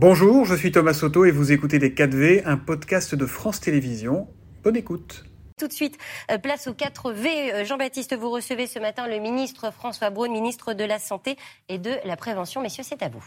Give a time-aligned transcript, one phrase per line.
[0.00, 4.28] Bonjour, je suis Thomas Soto et vous écoutez Les 4V, un podcast de France Télévisions.
[4.62, 5.24] Bonne écoute.
[5.58, 5.98] Tout de suite,
[6.30, 7.26] euh, place aux 4V.
[7.52, 11.36] Euh, Jean-Baptiste, vous recevez ce matin le ministre François Braun, ministre de la Santé
[11.68, 12.62] et de la Prévention.
[12.62, 13.24] Messieurs, c'est à vous.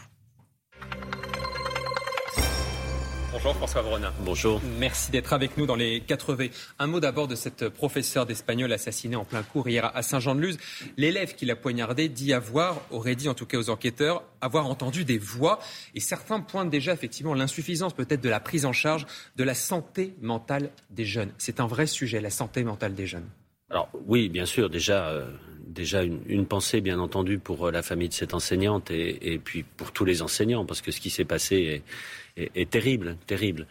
[3.44, 4.12] Bonjour François Vronin.
[4.20, 4.62] Bonjour.
[4.78, 6.52] Merci d'être avec nous dans les 4V.
[6.78, 10.58] Un mot d'abord de cette professeure d'espagnol assassinée en plein cours hier à Saint-Jean-de-Luz.
[10.96, 15.04] L'élève qui l'a poignardé dit avoir, aurait dit en tout cas aux enquêteurs, avoir entendu
[15.04, 15.58] des voix.
[15.96, 20.14] Et certains pointent déjà effectivement l'insuffisance peut-être de la prise en charge de la santé
[20.20, 21.32] mentale des jeunes.
[21.36, 23.28] C'est un vrai sujet, la santé mentale des jeunes.
[23.70, 25.26] Alors oui, bien sûr, déjà, euh,
[25.72, 29.92] déjà une, pensée, bien entendu, pour euh, la famille de cette enseignante et, puis pour
[29.92, 31.82] tous les enseignants, parce que ce qui s'est passé
[32.36, 33.66] est terrible, terrible.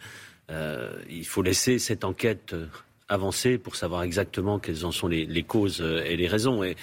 [0.50, 2.66] Euh, il faut laisser cette enquête euh,
[3.08, 6.62] avancer pour savoir exactement quelles en sont les, causes et les raisons.
[6.62, 6.76] Et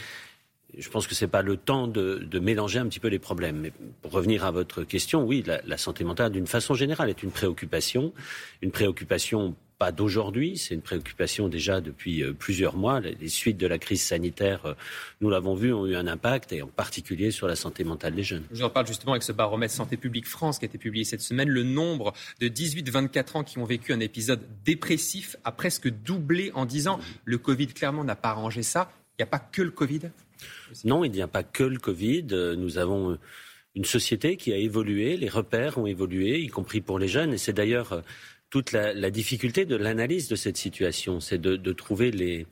[0.77, 3.59] je pense que ce n'est pas le temps de, mélanger un petit peu les problèmes.
[3.59, 7.23] Mais pour revenir à votre question, oui, la, la santé mentale, d'une façon générale, est
[7.23, 8.13] une préoccupation,
[8.61, 12.99] une préoccupation pas d'aujourd'hui, c'est une préoccupation déjà depuis euh, plusieurs mois.
[12.99, 14.73] Les suites de la crise sanitaire, euh,
[15.21, 18.23] nous l'avons vu, ont eu un impact, et en particulier sur la santé mentale des
[18.23, 18.43] jeunes.
[18.51, 21.21] Je en parle justement avec ce baromètre Santé publique France qui a été publié cette
[21.21, 21.47] semaine.
[21.47, 26.65] Le nombre de 18-24 ans qui ont vécu un épisode dépressif a presque doublé en
[26.65, 26.99] 10 ans.
[27.23, 28.91] Le Covid, clairement, n'a pas arrangé ça.
[29.17, 30.01] Il n'y a pas que le Covid?
[30.83, 32.27] Non, il n'y a pas que le Covid.
[32.57, 33.17] Nous avons
[33.75, 37.33] une société qui a évolué, les repères ont évolué, y compris pour les jeunes.
[37.33, 38.03] Et c'est d'ailleurs
[38.49, 42.47] toute la, difficulté de l'analyse de cette situation, c'est de, trouver les,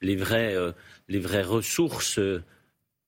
[0.00, 0.72] les, vraies, euh,
[1.08, 2.42] les vraies ressources euh,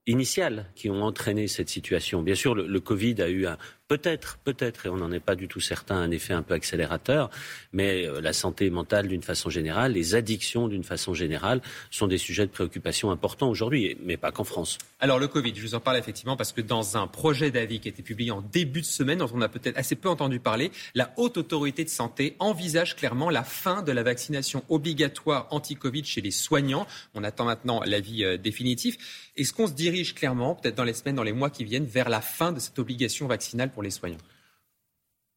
[0.07, 2.23] initiales qui ont entraîné cette situation.
[2.23, 3.59] Bien sûr, le Covid a eu un,
[3.93, 7.29] Peut-être, peut-être, et on n'en est pas du tout certain, un effet un peu accélérateur,
[7.75, 12.17] mais euh, la santé mentale d'une façon générale, les addictions d'une façon générale sont des
[12.17, 14.79] sujets de préoccupation importants aujourd'hui, mais pas qu'en France.
[14.99, 17.89] Alors le Covid, je vous en parle effectivement parce que dans un projet d'avis qui
[17.89, 20.73] a été publié en début de semaine, dont on a peut-être assez peu entendu parler,
[20.95, 26.23] la Haute Autorité de Santé envisage clairement la fin de la vaccination obligatoire anti-Covid chez
[26.23, 26.87] les soignants.
[27.13, 28.97] On attend maintenant l'avis euh, définitif.
[29.37, 32.09] Est-ce qu'on se dirige clairement, peut-être dans les semaines, dans les mois qui viennent, vers
[32.09, 34.19] la fin de cette obligation vaccinale pour les soignants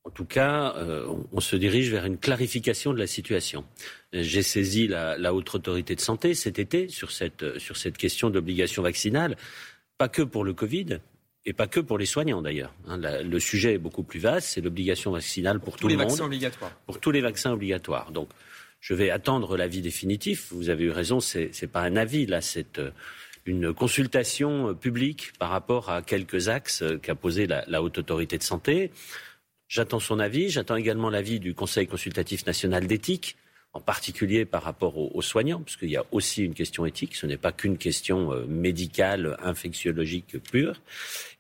[0.06, 3.66] en tout cas, euh, on, se dirige vers une clarification de la situation.
[4.14, 8.84] J'ai saisi la, haute autorité de santé cet été sur cette, sur cette question d'obligation
[8.84, 9.36] vaccinale,
[9.98, 11.00] pas que pour le Covid,
[11.48, 12.74] et pas que pour les soignants d'ailleurs.
[12.88, 12.98] Hein.
[12.98, 16.04] le sujet est beaucoup plus vaste, c'est l'obligation vaccinale pour, tout le monde.
[16.04, 16.72] Tous les vaccins obligatoires.
[16.86, 18.12] Pour tous les vaccins obligatoires.
[18.12, 18.30] Donc,
[18.80, 20.52] je vais attendre l'avis définitif.
[20.52, 22.80] Vous avez eu raison, c'est n'est pas un avis là, c'est
[23.46, 28.92] une consultation publique par rapport à quelques axes qu'a posé la, haute autorité de santé.
[29.68, 30.50] J'attends son avis.
[30.50, 33.38] J'attends également l'avis du Conseil consultatif national d'éthique
[33.76, 37.26] en particulier par rapport aux, soignants, parce qu'il y a aussi une question éthique, ce
[37.26, 40.82] n'est pas qu'une question euh, médicale, infectiologique pure.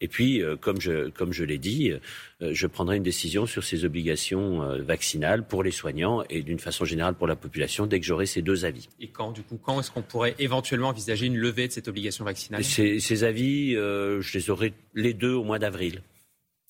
[0.02, 3.64] Et puis, euh, comme je, comme je l'ai dit, euh, je prendrai une décision sur
[3.64, 8.06] ces obligations vaccinales pour les soignants et d'une façon générale pour la population dès que
[8.06, 8.90] j'aurai ces deux avis.
[9.00, 12.26] Et quand, du coup, quand est-ce qu'on pourrait éventuellement envisager une levée de cette obligation
[12.26, 12.66] vaccinale?
[12.66, 16.02] Ces, ces, avis, je les aurai les deux au mois d'avril.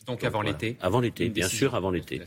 [0.05, 2.21] Donc, avant l'été Avant l'été, bien sûr, avant l'été.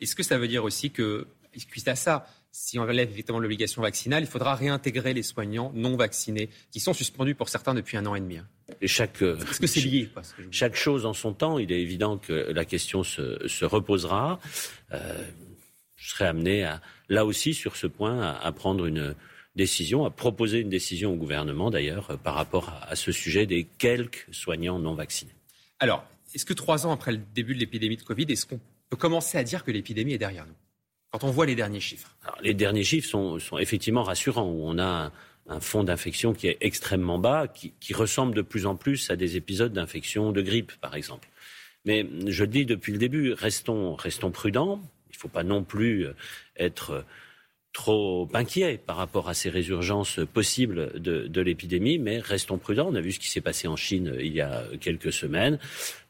[0.00, 1.26] Est-ce que ça veut dire aussi que,
[1.70, 5.96] suite à ça, si on relève évidemment l'obligation vaccinale, il faudra réintégrer les soignants non
[5.96, 8.38] vaccinés, qui sont suspendus pour certains depuis un an et demi.
[8.38, 8.46] Hein.
[8.80, 10.10] Et chaque, euh, Est-ce que c'est lié
[10.50, 11.58] Chaque chose en son temps.
[11.58, 14.40] Il est évident que la question se, reposera.
[14.92, 15.24] Euh,
[15.96, 19.14] je serai amené à, là aussi, sur ce point, à, prendre une
[19.56, 23.64] décision, à proposer une décision au gouvernement, d'ailleurs, euh, par rapport à ce sujet des
[23.78, 25.34] quelques soignants non vaccinés.
[25.80, 26.04] Alors,
[26.34, 28.60] est-ce que trois ans après le début de l'épidémie de Covid, est-ce qu'on
[28.90, 30.54] peut commencer à dire que l'épidémie est derrière nous?
[31.10, 34.46] Quand on voit les derniers chiffres Les derniers chiffres sont, effectivement rassurants.
[34.46, 35.12] On a
[35.48, 39.36] un, fond d'infection qui est extrêmement bas, qui, ressemble de plus en plus à des
[39.36, 41.28] épisodes d'infection de grippe, par exemple.
[41.84, 44.82] Mais je le dis depuis le début, restons, restons prudents.
[45.10, 46.06] Il ne faut pas non plus
[46.56, 47.04] être
[47.72, 52.88] trop inquiet par rapport à ces résurgences possibles de, de l'épidémie, mais restons prudents.
[52.90, 55.58] On a vu ce qui s'est passé en Chine il y a quelques semaines.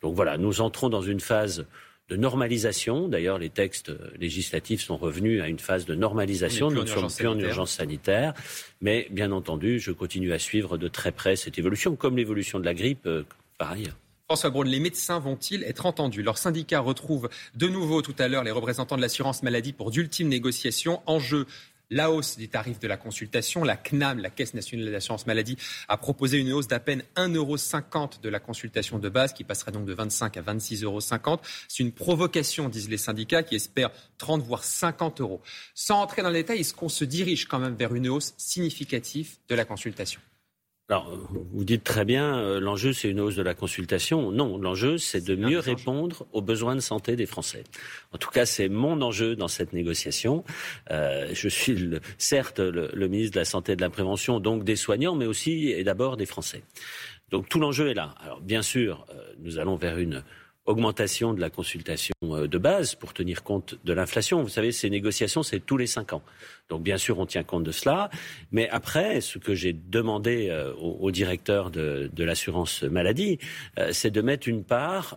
[0.03, 1.67] Donc voilà, nous entrons dans une phase
[2.09, 3.09] de normalisation.
[3.09, 6.71] D'ailleurs, les textes législatifs sont revenus à une phase de normalisation.
[6.71, 8.35] Nous ne sommes plus en urgence sanitaire.
[8.81, 12.65] Mais bien entendu, je continue à suivre de très près cette évolution, comme l'évolution de
[12.65, 13.25] la grippe euh,
[13.59, 13.97] par ailleurs.
[14.27, 16.23] François Braun, les médecins vont-ils être entendus?
[16.23, 20.29] Leur syndicat retrouve de nouveau tout à l'heure les représentants de l'assurance maladie pour d'ultimes
[20.29, 21.01] négociations.
[21.07, 21.47] Enjeu
[21.91, 23.65] la hausse des tarifs de la consultation.
[23.65, 25.57] La CNAM, la Caisse nationale d'assurance maladie,
[25.89, 27.57] a proposé une hausse d'à peine 1,50 euro
[28.23, 31.01] de la consultation de base, qui passerait donc de 25 à 26,50 euros.
[31.69, 35.43] C'est une provocation, disent les syndicats, qui espèrent 30 voire 50 euros.
[35.75, 39.37] Sans entrer dans le détail, est-ce qu'on se dirige quand même vers une hausse significative
[39.49, 40.21] de la consultation?
[40.91, 41.13] Alors,
[41.53, 44.33] vous dites très bien, euh, l'enjeu c'est une hausse de la consultation.
[44.33, 47.65] Non, l'enjeu c'est de mieux répondre aux besoins de santé des Français.
[48.13, 50.45] En tout cas, c'est mon enjeu dans cette négociation.
[50.91, 54.41] Euh, je suis le, certes le, le, ministre de la Santé et de la Prévention,
[54.41, 56.63] donc des soignants, mais aussi et d'abord des Français.
[57.31, 58.15] Donc tout l'enjeu est là.
[58.23, 60.25] Alors bien sûr, euh, nous allons vers une
[60.69, 64.43] augmentation de la consultation euh, de base pour tenir compte de l'inflation.
[64.43, 66.23] Vous savez, ces négociations, c'est tous les cinq ans.
[66.69, 68.11] Donc, bien sûr, on tient compte de cela.
[68.53, 73.39] Mais après, ce que j'ai demandé euh, au, directeur de, l'assurance maladie,
[73.79, 75.17] euh, c'est de mettre une part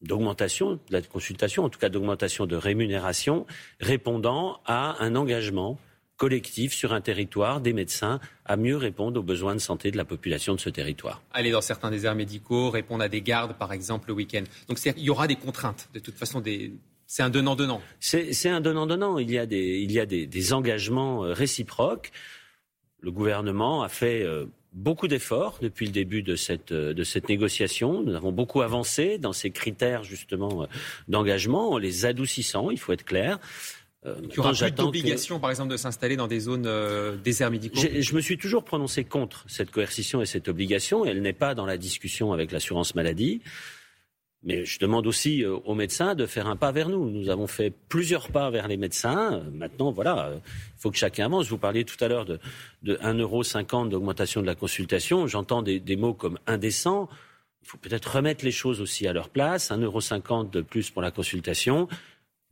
[0.00, 3.46] d'augmentation de la consultation, en tout cas d'augmentation de rémunération,
[3.80, 5.78] répondant à un engagement
[6.18, 10.04] collectif sur un territoire des médecins à mieux répondre aux besoins de santé de la
[10.04, 11.22] population de ce territoire.
[11.32, 14.42] Aller dans certains déserts médicaux, répondre à des gardes, par exemple, le week-end.
[14.68, 16.72] Donc il y aura des contraintes, de toute façon, des...
[17.06, 17.80] c'est un donnant-donnant.
[18.00, 19.18] C'est un donnant-donnant.
[19.18, 22.10] Il y a, des, il y a des, des, engagements euh, réciproques.
[23.00, 27.28] Le gouvernement a fait euh, beaucoup d'efforts depuis le début de cette, euh, de cette
[27.28, 28.02] négociation.
[28.02, 30.66] Nous avons beaucoup avancé dans ces critères justement
[31.06, 33.38] d'engagement, en les adoucissant, il faut être clair.
[34.06, 37.50] Euh, il y aura plus d'obligation, par exemple, de s'installer dans des zones euh, déserts
[37.50, 41.04] médicaux Je me suis toujours prononcé contre cette coercition et cette obligation.
[41.04, 43.42] Elle n'est pas dans la discussion avec l'assurance maladie.
[44.44, 47.10] Mais je demande aussi euh, aux médecins de faire un pas vers nous.
[47.10, 49.42] Nous avons fait plusieurs pas vers les médecins.
[49.52, 51.48] Maintenant, voilà, il faut que chacun avance.
[51.48, 52.38] Vous parliez tout à l'heure de,
[52.84, 55.26] de 1,50€ d'augmentation de la consultation.
[55.26, 57.08] J'entends des, des mots comme indécent.
[57.62, 59.72] Il faut peut-être remettre les choses aussi à leur place.
[59.72, 61.88] 1,50€ de plus pour la consultation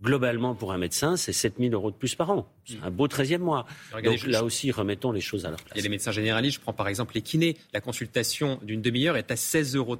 [0.02, 2.48] globalement, pour un médecin, c'est 7 000 euros de plus par an.
[2.64, 3.66] C'est un beau 13e mois.
[3.92, 5.72] Donc là aussi, remettons les choses à leur place.
[5.74, 7.56] Il y a les médecins généralistes, je prends par exemple les kinés.
[7.72, 9.98] La consultation d'une demi-heure est à 16,13 euros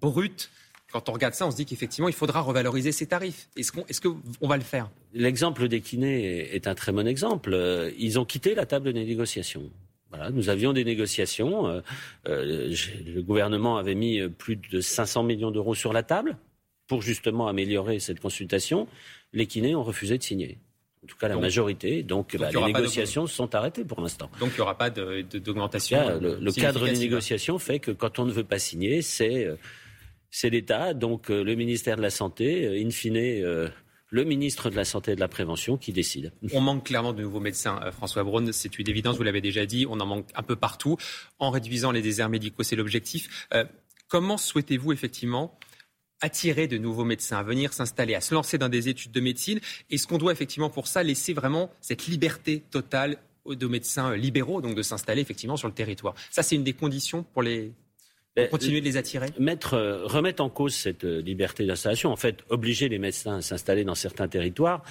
[0.00, 0.50] brut.
[0.92, 3.48] Quand on regarde ça, on se dit qu'effectivement, il faudra revaloriser ces tarifs.
[3.56, 4.90] Est-ce qu'on est va le faire?
[5.12, 7.52] L'exemple des kinés est un très bon exemple.
[7.52, 9.68] Euh, ils ont quitté la table des négociations.
[10.10, 11.66] Voilà, nous avions des négociations.
[11.66, 11.80] Euh,
[12.28, 12.72] euh,
[13.04, 16.36] le gouvernement avait mis plus de 500 millions d'euros sur la table
[16.86, 18.88] pour justement améliorer cette consultation
[19.34, 20.58] les kinés ont refusé de signer.
[21.02, 22.02] En tout cas, la majorité.
[22.02, 24.30] Donc, bah, les négociations sont arrêtées pour l'instant.
[24.40, 26.18] Donc, il n'y aura pas d'augmentation.
[26.18, 29.56] le, cadre des négociations fait que quand on ne veut pas signer, c'est euh,
[30.44, 33.70] l'État, donc euh, le ministère de la Santé, euh, in fine,
[34.10, 36.32] le ministre de la Santé et de la Prévention qui décide.
[36.54, 39.86] On manque clairement de nouveaux médecins, François Braun, c'est une évidence, vous l'avez déjà dit,
[39.90, 40.96] on en manque un peu partout.
[41.38, 43.46] En réduisant les déserts médicaux, c'est l'objectif.
[44.08, 45.58] comment souhaitez-vous effectivement
[46.20, 49.60] attirer de nouveaux médecins à venir s'installer, à se lancer dans des études de médecine.
[49.90, 54.74] Est-ce qu'on doit effectivement pour ça laisser vraiment cette liberté totale aux médecins libéraux, donc
[54.74, 56.14] de s'installer effectivement sur le territoire?
[56.30, 57.72] Ça, c'est une des conditions pour les
[58.34, 59.28] pour continuer de les attirer?
[59.38, 63.42] Mettre, euh, Remettre en cause cette euh, liberté d'installation, en fait, obliger les médecins à
[63.42, 64.82] s'installer dans certains territoires,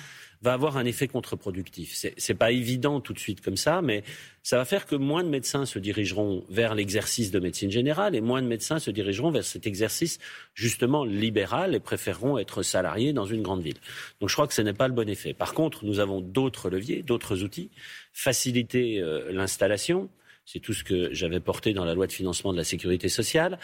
[0.44, 1.96] va avoir un effet contre-productif.
[2.18, 4.04] C'est, pas évident tout de suite comme ça, mais
[4.44, 8.20] ça va faire que moins de médecins se dirigeront vers l'exercice de médecine générale et
[8.20, 10.20] moins de médecins se dirigeront vers cet exercice
[10.54, 13.78] justement libéral et préféreront être salariés dans une grande ville.
[14.20, 15.34] Donc je crois que ce n'est pas le bon effet.
[15.34, 17.72] Par contre, nous avons d'autres leviers, d'autres outils,
[18.12, 20.10] faciliter euh, l'installation,
[20.46, 23.60] c'est tout ce que j'avais porté dans la loi de financement de la sécurité sociale,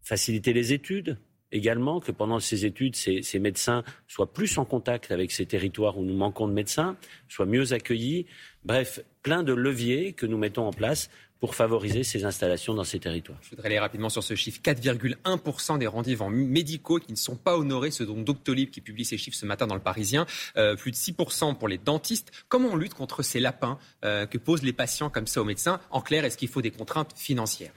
[0.00, 1.18] faciliter les études,
[1.52, 6.04] également que pendant ces études, ces, médecins soient plus en contact avec ces territoires où
[6.04, 6.96] nous manquons de médecins,
[7.28, 8.26] soient mieux accueillis.
[8.64, 11.10] Bref, plein de leviers que nous mettons en place
[11.40, 13.38] pour favoriser ces installations dans ces territoires.
[13.42, 14.60] Je voudrais aller rapidement sur ce chiffre.
[14.62, 19.18] 4,1% des rendez-vous médicaux qui ne sont pas honorés, ce dont Doctolib qui publie ces
[19.18, 20.26] chiffres ce matin dans le Parisien.
[20.56, 22.32] Euh, plus de 6% pour les dentistes.
[22.48, 25.78] Comment on lutte contre ces lapins euh, que posent les patients comme ça aux médecins?
[25.90, 27.72] En clair, est-ce qu'il faut des contraintes financières?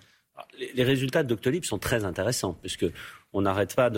[0.73, 2.85] Les résultats de Doctolib sont très intéressants, puisque
[3.33, 3.91] on n'arrête pas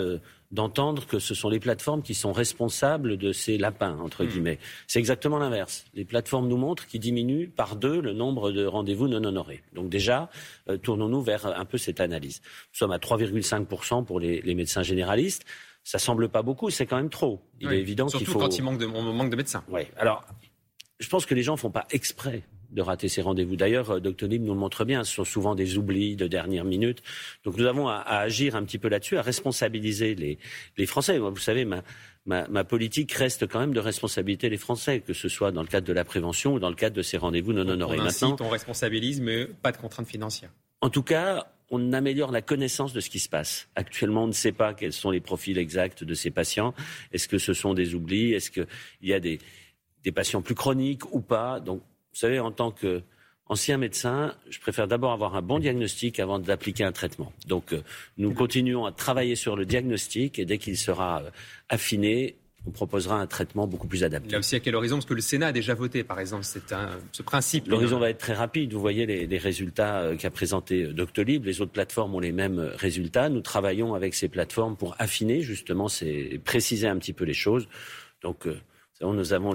[0.52, 4.28] d'entendre que ce sont les plateformes qui sont responsables de ces lapins, entre hmm.
[4.28, 4.60] guillemets.
[4.88, 5.86] C'est exactement l'inverse.
[5.94, 9.64] Les plateformes nous montrent qu'ils diminuent par deux le nombre de rendez-vous non honorés.
[9.74, 10.30] Donc déjà,
[10.70, 12.42] euh, tournons-nous vers un peu cette analyse.
[12.44, 15.46] Nous sommes à 3,5% pour les, médecins généralistes.
[15.84, 17.42] Ça semble pas beaucoup, c'est quand même trop.
[17.60, 18.26] Il est évident qu'il faut...
[18.26, 19.64] Surtout quand il manque de, manque de médecins.
[19.70, 19.82] Oui.
[19.98, 20.24] Alors,
[21.00, 23.56] je pense que les gens font pas exprès de rater ces rendez-vous.
[23.56, 27.02] D'ailleurs, euh, Doctolib nous le montre bien, ce sont souvent des oublis de dernière minute.
[27.44, 30.40] Donc nous avons à, agir un petit peu là-dessus, à responsabiliser les,
[30.78, 31.18] les Français.
[31.18, 31.84] Vous savez, ma,
[32.26, 35.68] ma, ma, politique reste quand même de responsabiliser les Français, que ce soit dans le
[35.68, 38.00] cadre de la prévention ou dans le cadre de ces rendez-vous non honorés.
[38.00, 40.52] On incite, on responsabilise, mais pas de contraintes financières.
[40.82, 43.70] En tout cas, on améliore la connaissance de ce qui se passe.
[43.76, 46.74] Actuellement, on ne sait pas quels sont les profils exacts de ces patients.
[47.14, 48.34] Est-ce que ce sont des oublis?
[48.34, 48.68] Est-ce qu'il
[49.02, 49.40] y a des,
[50.04, 51.60] des patients plus chroniques ou pas?
[51.60, 56.40] Donc, vous savez, en tant qu'ancien médecin, je préfère d'abord avoir un bon diagnostic avant
[56.40, 57.32] d'appliquer un traitement.
[57.48, 57.82] Donc, euh,
[58.18, 61.30] nous continuons à travailler sur le diagnostic et dès qu'il sera euh,
[61.70, 62.36] affiné,
[62.68, 64.34] on proposera un traitement beaucoup plus adapté.
[64.34, 64.98] Là aussi, à quel horizon?
[64.98, 66.62] Parce que le Sénat a déjà voté, par exemple, c'est
[67.12, 67.68] ce principe.
[67.68, 68.74] L'horizon va être très rapide.
[68.74, 71.46] Vous voyez les, résultats euh, qu'a présenté Doctolib.
[71.46, 73.30] Les autres plateformes ont les mêmes résultats.
[73.30, 75.88] Nous travaillons avec ces plateformes pour affiner, justement,
[76.44, 77.68] préciser un petit peu les choses.
[78.22, 78.48] Donc,
[79.02, 79.54] nous avons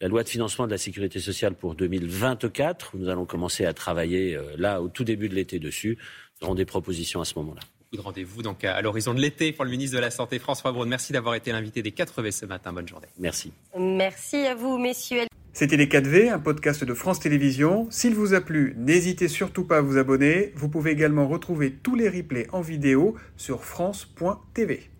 [0.00, 2.96] la loi de financement de la sécurité sociale pour 2024.
[2.96, 5.98] Nous allons commencer à travailler là au tout début de l'été dessus.
[6.40, 7.62] Nous aurons des propositions à ce moment-là
[7.96, 10.86] de rendez-vous donc à, l'horizon de l'été pour le ministre de la Santé François Braun.
[10.86, 12.72] Merci d'avoir été l'invité des 4V ce matin.
[12.72, 13.06] Bonne journée.
[13.18, 13.52] Merci.
[13.78, 15.22] Merci à vous, messieurs.
[15.52, 17.86] C'était Les 4V, un podcast de France Télévisions.
[17.90, 20.52] S'il vous a plu, n'hésitez surtout pas à vous abonner.
[20.56, 24.90] Vous pouvez également retrouver tous les replays en vidéo sur France.tv.